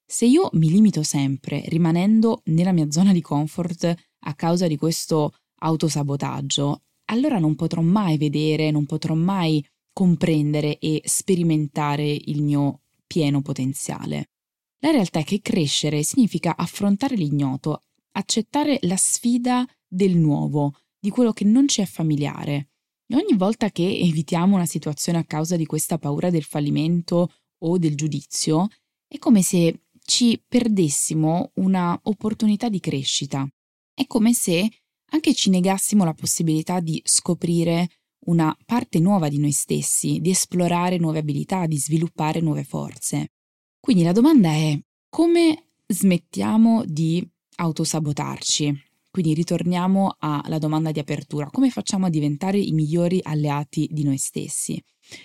Se 0.06 0.24
io 0.24 0.48
mi 0.52 0.70
limito 0.70 1.02
sempre 1.02 1.62
rimanendo 1.66 2.40
nella 2.44 2.72
mia 2.72 2.90
zona 2.90 3.12
di 3.12 3.20
comfort 3.20 3.94
a 4.20 4.34
causa 4.34 4.66
di 4.66 4.78
questo 4.78 5.34
autosabotaggio, 5.58 6.84
allora 7.10 7.38
non 7.38 7.56
potrò 7.56 7.82
mai 7.82 8.16
vedere, 8.16 8.70
non 8.70 8.86
potrò 8.86 9.14
mai 9.14 9.62
comprendere 9.92 10.78
e 10.78 11.02
sperimentare 11.04 12.10
il 12.10 12.42
mio 12.42 12.80
pieno 13.06 13.42
potenziale. 13.42 14.30
La 14.78 14.90
realtà 14.90 15.20
è 15.20 15.24
che 15.24 15.42
crescere 15.42 16.02
significa 16.02 16.56
affrontare 16.56 17.16
l'ignoto, 17.16 17.82
accettare 18.16 18.78
la 18.82 18.96
sfida 18.96 19.66
del 19.86 20.16
nuovo, 20.16 20.74
di 20.98 21.10
quello 21.10 21.32
che 21.32 21.44
non 21.44 21.68
ci 21.68 21.80
è 21.80 21.86
familiare. 21.86 22.70
E 23.06 23.14
ogni 23.14 23.36
volta 23.36 23.70
che 23.70 23.86
evitiamo 23.86 24.56
una 24.56 24.66
situazione 24.66 25.18
a 25.18 25.24
causa 25.24 25.56
di 25.56 25.66
questa 25.66 25.98
paura 25.98 26.30
del 26.30 26.42
fallimento 26.42 27.30
o 27.58 27.78
del 27.78 27.94
giudizio, 27.94 28.68
è 29.06 29.18
come 29.18 29.42
se 29.42 29.82
ci 30.04 30.42
perdessimo 30.46 31.52
una 31.54 31.98
opportunità 32.04 32.68
di 32.68 32.80
crescita. 32.80 33.46
È 33.94 34.06
come 34.06 34.32
se 34.32 34.68
anche 35.10 35.34
ci 35.34 35.50
negassimo 35.50 36.04
la 36.04 36.14
possibilità 36.14 36.80
di 36.80 37.00
scoprire 37.04 37.88
una 38.26 38.56
parte 38.64 38.98
nuova 38.98 39.28
di 39.28 39.38
noi 39.38 39.52
stessi, 39.52 40.20
di 40.20 40.30
esplorare 40.30 40.98
nuove 40.98 41.20
abilità, 41.20 41.66
di 41.66 41.78
sviluppare 41.78 42.40
nuove 42.40 42.64
forze. 42.64 43.32
Quindi 43.78 44.02
la 44.02 44.12
domanda 44.12 44.50
è 44.50 44.78
come 45.08 45.68
smettiamo 45.86 46.84
di 46.84 47.24
autosabotarci? 47.56 48.84
Quindi 49.10 49.34
ritorniamo 49.34 50.16
alla 50.18 50.58
domanda 50.58 50.92
di 50.92 50.98
apertura, 50.98 51.48
come 51.50 51.70
facciamo 51.70 52.06
a 52.06 52.10
diventare 52.10 52.58
i 52.58 52.72
migliori 52.72 53.18
alleati 53.22 53.88
di 53.90 54.04
noi 54.04 54.18
stessi? 54.18 54.82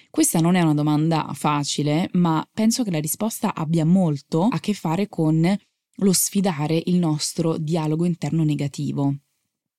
Questa 0.10 0.40
non 0.40 0.56
è 0.56 0.62
una 0.62 0.74
domanda 0.74 1.30
facile, 1.34 2.10
ma 2.14 2.48
penso 2.54 2.84
che 2.84 2.92
la 2.92 3.00
risposta 3.00 3.54
abbia 3.54 3.86
molto 3.86 4.44
a 4.44 4.60
che 4.60 4.74
fare 4.74 5.10
con 5.10 5.58
lo 5.94 6.14
sfidare 6.14 6.82
il 6.86 6.96
nostro 6.96 7.58
dialogo 7.58 8.06
interno 8.06 8.44
negativo. 8.44 9.16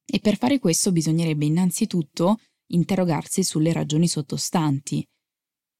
E 0.04 0.18
per 0.21 0.37
fare 0.37 0.59
questo 0.59 0.92
bisognerebbe 0.92 1.47
innanzitutto 1.47 2.38
interrogarsi 2.66 3.42
sulle 3.42 3.73
ragioni 3.73 4.09
sottostanti. 4.09 5.06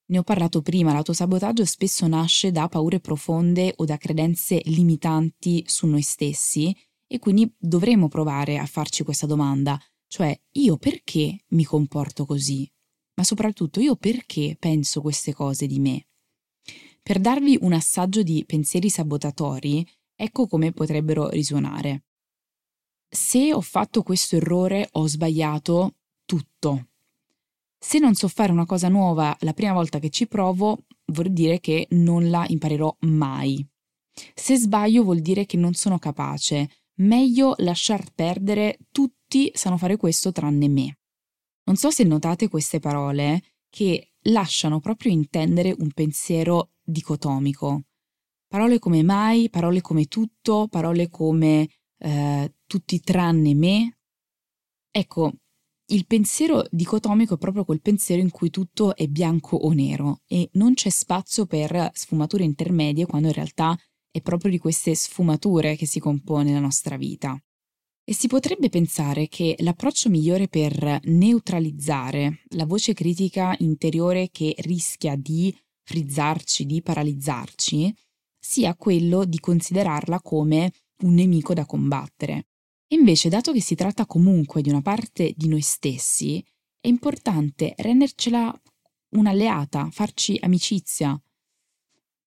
Ne 0.07 0.19
ho 0.19 0.23
parlato 0.23 0.63
prima, 0.63 0.93
l'autosabotaggio 0.93 1.65
spesso 1.65 2.07
nasce 2.07 2.51
da 2.51 2.69
paure 2.69 3.01
profonde 3.01 3.73
o 3.77 3.85
da 3.85 3.97
credenze 3.97 4.61
limitanti 4.65 5.65
su 5.67 5.87
noi 5.87 6.03
stessi 6.03 6.77
e 7.07 7.19
quindi 7.19 7.51
dovremmo 7.57 8.09
provare 8.09 8.59
a 8.59 8.67
farci 8.67 9.05
questa 9.05 9.27
domanda, 9.27 9.79
cioè 10.07 10.39
io 10.53 10.77
perché 10.77 11.45
mi 11.49 11.65
comporto 11.65 12.27
così? 12.27 12.71
Ma 13.15 13.25
soprattutto 13.25 13.81
io 13.81 13.97
perché 13.97 14.57
penso 14.59 15.01
queste 15.01 15.33
cose 15.33 15.67
di 15.67 15.79
me? 15.79 16.07
Per 17.03 17.19
darvi 17.19 17.59
un 17.63 17.73
assaggio 17.73 18.23
di 18.23 18.45
pensieri 18.47 18.89
sabotatori, 18.89 19.87
ecco 20.15 20.47
come 20.47 20.73
potrebbero 20.73 21.29
risuonare. 21.29 22.05
Se 23.09 23.53
ho 23.53 23.61
fatto 23.61 24.03
questo 24.03 24.37
errore, 24.37 24.89
ho 24.93 25.07
sbagliato, 25.07 25.97
tutto. 26.25 26.92
Se 27.85 27.99
non 27.99 28.15
so 28.15 28.29
fare 28.29 28.53
una 28.53 28.65
cosa 28.65 28.89
nuova 28.89 29.37
la 29.41 29.53
prima 29.53 29.73
volta 29.73 29.99
che 29.99 30.09
ci 30.09 30.29
provo, 30.29 30.85
vuol 31.07 31.33
dire 31.33 31.59
che 31.59 31.89
non 31.91 32.31
la 32.31 32.45
imparerò 32.47 32.97
mai. 33.01 33.67
Se 34.35 34.57
sbaglio 34.57 35.03
vuol 35.03 35.19
dire 35.19 35.47
che 35.47 35.57
non 35.57 35.75
sono 35.75 35.99
capace. 35.99 36.71
Meglio 37.01 37.55
lasciar 37.59 38.13
perdere, 38.15 38.79
tutti 38.93 39.51
sanno 39.53 39.79
fare 39.79 39.97
questo 39.97 40.31
tranne 40.31 40.69
me. 40.69 40.99
Non 41.65 41.75
so 41.75 41.91
se 41.91 42.05
notate 42.05 42.49
queste 42.49 42.79
parole 42.79 43.43
che 43.69 44.13
lasciano 44.27 44.79
proprio 44.79 45.11
intendere 45.11 45.75
un 45.77 45.91
pensiero 45.91 46.75
dicotomico. 46.85 47.83
Parole 48.47 48.79
come 48.79 49.03
mai, 49.03 49.51
parole 49.51 49.81
come 49.81 50.05
tutto, 50.05 50.69
parole 50.69 51.09
come 51.11 51.69
eh, 51.99 52.55
tutti 52.65 53.01
tranne 53.01 53.55
me. 53.55 53.99
Ecco, 54.89 55.33
il 55.93 56.07
pensiero 56.07 56.65
dicotomico 56.71 57.35
è 57.35 57.39
proprio 57.39 57.65
quel 57.65 57.83
pensiero 57.83 58.23
in 58.23 58.31
cui 58.31 58.49
tutto 58.49 58.97
è 58.97 59.07
bianco 59.09 59.57
o 59.57 59.73
nero 59.73 60.21
e 60.27 60.49
non 60.53 60.73
c'è 60.73 60.89
spazio 60.89 61.45
per 61.45 61.91
sfumature 61.93 62.45
intermedie 62.45 63.05
quando 63.05 63.29
in 63.29 63.35
realtà 63.35 63.79
è 64.11 64.23
proprio 64.23 64.51
di 64.51 64.59
queste 64.59 64.95
sfumature 64.95 65.77
che 65.77 65.87
si 65.87 66.01
compone 66.01 66.53
la 66.53 66.61
nostra 66.61 66.97
vita. 66.97 67.39
E 68.05 68.15
si 68.15 68.27
potrebbe 68.27 68.69
pensare 68.71 69.29
che 69.29 69.55
l'approccio 69.59 70.09
migliore 70.09 70.49
per 70.49 71.01
neutralizzare 71.05 72.43
la 72.51 72.65
voce 72.65 72.95
critica 72.95 73.55
interiore 73.59 74.31
che 74.31 74.55
rischia 74.59 75.15
di 75.15 75.55
frizzarci, 75.85 76.65
di 76.65 76.83
paralizzarci, 76.83 77.95
sia 78.39 78.75
quello 78.77 79.25
di 79.25 79.39
considerarla 79.39 80.21
come 80.21 80.73
un 81.03 81.15
nemico 81.15 81.53
da 81.53 81.67
combattere. 81.67 82.47
Invece, 82.93 83.31
dato 83.31 83.53
che 83.53 83.63
si 83.63 83.75
tratta 83.75 84.07
comunque 84.07 84.61
di 84.61 84.69
una 84.69 84.83
parte 84.83 85.33
di 85.37 85.49
noi 85.49 85.63
stessi, 85.63 86.45
è 86.79 86.89
importante 86.89 87.75
rendercela 87.79 88.55
un'alleata, 89.17 89.89
farci 89.91 90.39
amicizia. 90.41 91.19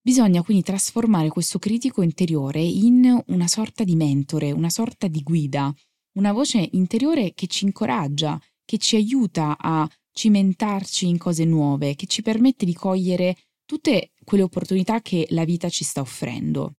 Bisogna 0.01 0.43
quindi 0.43 0.63
trasformare 0.63 1.29
questo 1.29 1.59
critico 1.59 2.01
interiore 2.01 2.61
in 2.61 3.23
una 3.27 3.47
sorta 3.47 3.83
di 3.83 3.95
mentore, 3.95 4.51
una 4.51 4.69
sorta 4.69 5.07
di 5.07 5.21
guida, 5.21 5.73
una 6.13 6.31
voce 6.31 6.67
interiore 6.73 7.33
che 7.33 7.47
ci 7.47 7.65
incoraggia, 7.65 8.39
che 8.63 8.77
ci 8.77 8.95
aiuta 8.95 9.57
a 9.59 9.87
cimentarci 10.11 11.07
in 11.07 11.17
cose 11.17 11.43
nuove, 11.45 11.95
che 11.95 12.07
ci 12.07 12.21
permette 12.21 12.65
di 12.65 12.73
cogliere 12.73 13.35
tutte 13.65 14.13
quelle 14.23 14.43
opportunità 14.43 15.01
che 15.01 15.27
la 15.29 15.43
vita 15.43 15.69
ci 15.69 15.83
sta 15.83 16.01
offrendo. 16.01 16.75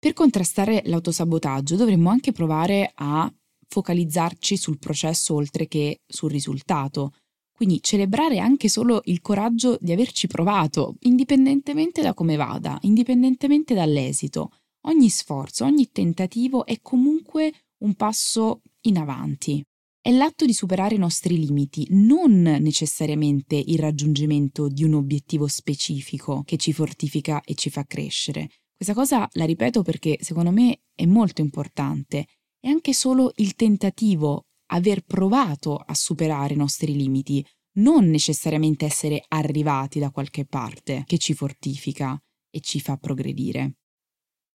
Per 0.00 0.14
contrastare 0.14 0.80
l'autosabotaggio 0.86 1.76
dovremmo 1.76 2.08
anche 2.08 2.32
provare 2.32 2.90
a 2.94 3.30
focalizzarci 3.68 4.56
sul 4.56 4.78
processo 4.78 5.34
oltre 5.34 5.68
che 5.68 6.00
sul 6.06 6.30
risultato, 6.30 7.12
quindi 7.52 7.82
celebrare 7.82 8.38
anche 8.38 8.70
solo 8.70 9.02
il 9.04 9.20
coraggio 9.20 9.76
di 9.78 9.92
averci 9.92 10.26
provato, 10.26 10.96
indipendentemente 11.00 12.00
da 12.00 12.14
come 12.14 12.36
vada, 12.36 12.78
indipendentemente 12.80 13.74
dall'esito. 13.74 14.52
Ogni 14.86 15.10
sforzo, 15.10 15.66
ogni 15.66 15.90
tentativo 15.92 16.64
è 16.64 16.78
comunque 16.80 17.52
un 17.84 17.92
passo 17.92 18.62
in 18.86 18.96
avanti. 18.96 19.62
È 20.00 20.10
l'atto 20.10 20.46
di 20.46 20.54
superare 20.54 20.94
i 20.94 20.98
nostri 20.98 21.38
limiti, 21.38 21.86
non 21.90 22.40
necessariamente 22.40 23.56
il 23.56 23.78
raggiungimento 23.78 24.66
di 24.68 24.82
un 24.82 24.94
obiettivo 24.94 25.46
specifico 25.46 26.42
che 26.46 26.56
ci 26.56 26.72
fortifica 26.72 27.42
e 27.42 27.52
ci 27.52 27.68
fa 27.68 27.84
crescere. 27.84 28.48
Questa 28.80 28.98
cosa 28.98 29.28
la 29.32 29.44
ripeto 29.44 29.82
perché 29.82 30.16
secondo 30.22 30.50
me 30.50 30.84
è 30.94 31.04
molto 31.04 31.42
importante. 31.42 32.26
È 32.58 32.66
anche 32.66 32.94
solo 32.94 33.30
il 33.36 33.54
tentativo 33.54 34.46
aver 34.72 35.02
provato 35.02 35.76
a 35.76 35.92
superare 35.92 36.54
i 36.54 36.56
nostri 36.56 36.96
limiti, 36.96 37.46
non 37.72 38.08
necessariamente 38.08 38.86
essere 38.86 39.22
arrivati 39.28 39.98
da 39.98 40.10
qualche 40.10 40.46
parte 40.46 41.04
che 41.06 41.18
ci 41.18 41.34
fortifica 41.34 42.18
e 42.48 42.60
ci 42.60 42.80
fa 42.80 42.96
progredire. 42.96 43.80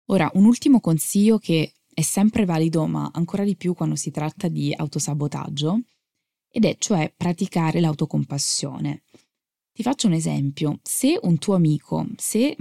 Ora, 0.05 0.31
un 0.33 0.45
ultimo 0.45 0.79
consiglio 0.79 1.37
che 1.37 1.73
è 1.93 2.01
sempre 2.01 2.45
valido, 2.45 2.87
ma 2.87 3.07
ancora 3.13 3.43
di 3.43 3.55
più 3.55 3.75
quando 3.75 3.95
si 3.95 4.09
tratta 4.09 4.47
di 4.47 4.73
autosabotaggio, 4.75 5.81
ed 6.49 6.65
è 6.65 6.75
cioè 6.79 7.13
praticare 7.15 7.79
l'autocompassione. 7.79 9.03
Ti 9.71 9.83
faccio 9.83 10.07
un 10.07 10.13
esempio, 10.13 10.79
se 10.81 11.15
un 11.21 11.37
tuo 11.37 11.53
amico, 11.53 12.07
se 12.17 12.57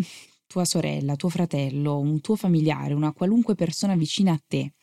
tua 0.55 0.65
sorella, 0.65 1.17
tuo 1.17 1.31
fratello, 1.31 1.99
un 1.99 2.21
tuo 2.21 2.37
familiare, 2.37 2.95
una 2.95 3.13
qualunque 3.13 3.57
persona 3.57 3.97
vicina 3.97 4.31
a 4.31 4.41
te, 4.47 4.75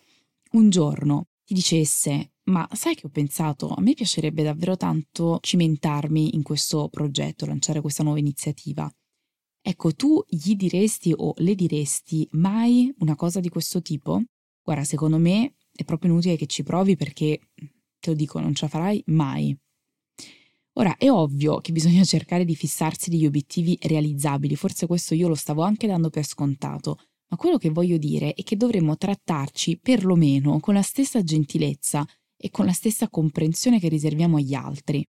un 0.51 0.70
giorno 0.70 1.28
ti 1.46 1.54
dicesse 1.54 2.34
ma 2.46 2.68
sai 2.74 2.96
che 2.96 3.06
ho 3.06 3.10
pensato? 3.10 3.70
A 3.70 3.80
me 3.80 3.94
piacerebbe 3.94 4.44
davvero 4.44 4.75
tanto 4.75 5.38
cimentarmi 5.40 6.36
in 6.36 6.44
questo 6.44 6.90
progetto, 6.90 7.46
lanciare 7.46 7.80
questa 7.80 8.04
nuova 8.04 8.20
iniziativa. 8.20 8.92
Ecco, 9.62 9.94
tu 9.94 10.22
gli 10.28 10.56
diresti 10.56 11.13
o 11.16 11.34
le 11.38 11.56
diresti 11.56 12.28
mai 12.32 12.94
una 12.98 13.16
cosa 13.16 13.40
di 13.40 13.48
questo 13.48 13.82
tipo? 13.82 14.22
Guarda, 14.62 14.84
secondo 14.84 15.20
me 15.20 15.56
è 15.72 15.86
proprio 15.86 16.12
inutile 16.12 16.36
che 16.36 16.48
ci 16.48 16.63
provi 16.63 16.98
perché, 16.98 17.40
te 17.56 18.10
lo 18.10 18.16
dico, 18.16 18.42
non 18.42 18.54
ce 18.54 18.66
la 18.66 18.72
farai 18.72 19.01
mai. 19.06 19.58
Ora, 20.75 20.96
è 20.98 21.10
ovvio 21.10 21.58
che 21.58 21.74
bisogna 21.74 22.04
cercare 22.04 22.46
di 22.46 22.56
fissarsi 22.56 23.10
degli 23.10 23.25
obiettivi 23.25 23.78
realizzabili, 23.82 24.56
forse 24.56 24.88
questo 24.88 25.13
io 25.13 25.28
lo 25.28 25.36
stavo 25.36 25.63
anche 25.63 25.86
dando 25.86 26.10
per 26.10 26.25
scontato, 26.25 26.98
ma 27.30 27.38
quello 27.38 27.58
che 27.58 27.70
voglio 27.70 27.98
dire 27.98 28.34
è 28.34 28.44
che 28.44 28.56
dovremmo 28.56 28.96
trattarci 28.96 29.80
perlomeno 29.80 30.60
con 30.60 30.74
la 30.74 30.82
stessa 30.82 31.24
gentilezza 31.24 32.06
e 32.38 32.50
con 32.50 32.66
la 32.66 32.72
stessa 32.72 33.10
comprensione 33.10 33.80
che 33.80 33.90
riserviamo 33.90 34.38
agli 34.38 34.54
altri. 34.54 35.06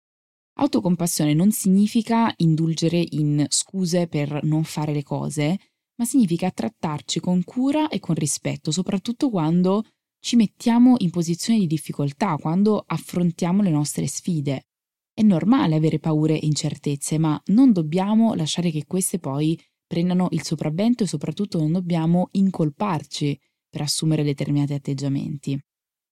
Autocompassione 0.55 1.33
non 1.33 1.51
significa 1.51 2.33
indulgere 2.39 3.05
in 3.11 3.47
scuse 3.49 4.07
per 4.07 4.41
non 4.43 4.65
fare 4.65 4.93
le 4.93 5.03
cose, 5.03 5.59
ma 5.97 6.05
significa 6.05 6.51
trattarci 6.51 7.21
con 7.21 7.43
cura 7.45 7.89
e 7.89 8.01
con 8.01 8.15
rispetto, 8.17 8.71
soprattutto 8.71 9.31
quando 9.31 9.85
ci 10.21 10.37
mettiamo 10.37 10.97
in 10.99 11.11
posizione 11.11 11.59
di 11.59 11.67
difficoltà, 11.67 12.37
quando 12.37 12.83
affrontiamo 12.85 13.63
le 13.63 13.71
nostre 13.71 14.07
sfide. 14.07 14.67
È 15.15 15.23
normale 15.23 15.75
avere 15.75 15.99
paure 15.99 16.41
e 16.41 16.47
incertezze, 16.47 17.19
ma 17.19 17.41
non 17.47 17.73
dobbiamo 17.73 18.35
lasciare 18.35 18.71
che 18.71 18.87
queste 18.87 19.19
poi 19.19 19.61
prendano 19.87 20.29
il 20.31 20.43
sopravvento 20.43 21.05
e 21.05 21.07
soprattutto 21.07 21.59
non 21.59 21.73
dobbiamo 21.73 22.29
incolparci 22.33 23.39
per 23.69 23.83
assumere 23.83 24.23
determinati 24.23 24.73
atteggiamenti. 24.73 25.59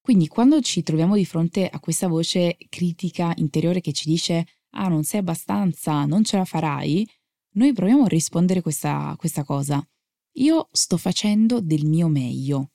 Quindi 0.03 0.29
quando 0.29 0.61
ci 0.61 0.83
troviamo 0.83 1.15
di 1.17 1.25
fronte 1.25 1.69
a 1.69 1.81
questa 1.81 2.09
voce 2.09 2.57
critica 2.69 3.33
interiore 3.37 3.81
che 3.81 3.93
ci 3.93 4.09
dice 4.09 4.47
ah 4.71 4.89
non 4.89 5.05
sei 5.05 5.21
abbastanza, 5.21 6.05
non 6.05 6.25
ce 6.25 6.37
la 6.37 6.45
farai, 6.45 7.09
noi 7.55 7.73
proviamo 7.73 8.05
a 8.05 8.09
rispondere 8.09 8.61
questa, 8.61 9.15
questa 9.19 9.45
cosa. 9.45 9.83
Io 10.35 10.69
sto 10.73 10.97
facendo 10.97 11.61
del 11.61 11.87
mio 11.87 12.09
meglio. 12.09 12.71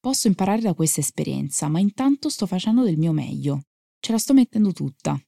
Posso 0.00 0.28
imparare 0.28 0.60
da 0.60 0.74
questa 0.74 1.00
esperienza, 1.00 1.68
ma 1.68 1.80
intanto 1.80 2.28
sto 2.28 2.46
facendo 2.46 2.84
del 2.84 2.98
mio 2.98 3.12
meglio. 3.12 3.62
Ce 4.00 4.12
la 4.12 4.18
sto 4.18 4.34
mettendo 4.34 4.72
tutta. 4.72 5.20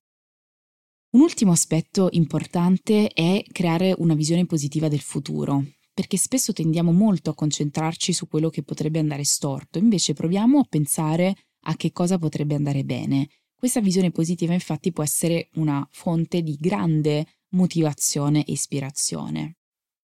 Un 1.12 1.20
ultimo 1.22 1.50
aspetto 1.50 2.08
importante 2.12 3.08
è 3.08 3.42
creare 3.50 3.94
una 3.98 4.14
visione 4.14 4.46
positiva 4.46 4.88
del 4.88 5.00
futuro 5.00 5.64
perché 5.92 6.16
spesso 6.16 6.52
tendiamo 6.52 6.92
molto 6.92 7.30
a 7.30 7.34
concentrarci 7.34 8.12
su 8.12 8.26
quello 8.26 8.48
che 8.48 8.62
potrebbe 8.62 9.00
andare 9.00 9.24
storto, 9.24 9.78
invece 9.78 10.14
proviamo 10.14 10.60
a 10.60 10.66
pensare 10.66 11.34
a 11.64 11.76
che 11.76 11.92
cosa 11.92 12.16
potrebbe 12.16 12.54
andare 12.54 12.84
bene. 12.84 13.28
Questa 13.54 13.80
visione 13.80 14.10
positiva 14.10 14.54
infatti 14.54 14.92
può 14.92 15.02
essere 15.02 15.50
una 15.54 15.86
fonte 15.90 16.40
di 16.40 16.56
grande 16.58 17.26
motivazione 17.50 18.44
e 18.44 18.52
ispirazione. 18.52 19.56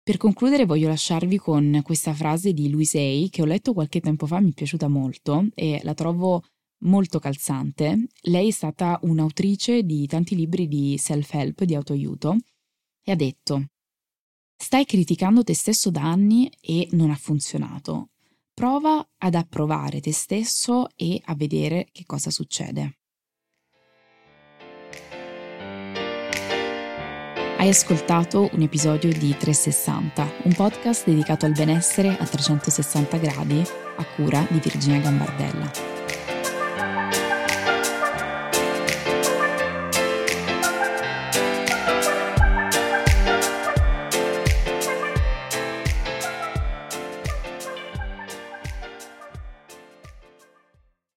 Per 0.01 0.17
concludere 0.17 0.65
voglio 0.65 0.87
lasciarvi 0.87 1.37
con 1.37 1.81
questa 1.83 2.13
frase 2.13 2.53
di 2.53 2.69
Louise 2.69 2.97
Hay 2.97 3.29
che 3.29 3.41
ho 3.41 3.45
letto 3.45 3.73
qualche 3.73 3.99
tempo 3.99 4.25
fa, 4.25 4.39
mi 4.39 4.51
è 4.51 4.53
piaciuta 4.53 4.87
molto 4.87 5.49
e 5.53 5.81
la 5.83 5.93
trovo 5.93 6.43
molto 6.85 7.19
calzante. 7.19 8.07
Lei 8.21 8.47
è 8.47 8.51
stata 8.51 8.99
un'autrice 9.03 9.83
di 9.83 10.07
tanti 10.07 10.35
libri 10.35 10.67
di 10.67 10.97
self-help, 10.97 11.63
di 11.63 11.75
autoaiuto, 11.75 12.37
e 13.03 13.11
ha 13.11 13.15
detto 13.15 13.65
Stai 14.57 14.85
criticando 14.85 15.43
te 15.43 15.53
stesso 15.53 15.91
da 15.91 16.03
anni 16.03 16.49
e 16.61 16.87
non 16.91 17.11
ha 17.11 17.15
funzionato. 17.15 18.09
Prova 18.53 19.05
ad 19.17 19.35
approvare 19.35 19.99
te 19.99 20.13
stesso 20.13 20.87
e 20.95 21.21
a 21.25 21.35
vedere 21.35 21.89
che 21.91 22.05
cosa 22.05 22.29
succede. 22.29 22.97
Hai 27.57 27.69
ascoltato 27.69 28.49
un 28.53 28.61
episodio 28.61 29.09
di 29.09 29.35
360, 29.35 30.31
un 30.43 30.53
podcast 30.53 31.05
dedicato 31.05 31.45
al 31.45 31.53
benessere 31.53 32.09
a 32.09 32.25
360 32.25 33.17
gradi 33.17 33.61
a 33.97 34.05
cura 34.15 34.45
di 34.49 34.59
Virginia 34.59 34.99
Gambardella. 34.99 36.04